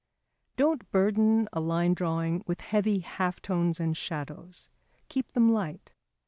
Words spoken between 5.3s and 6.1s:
them light.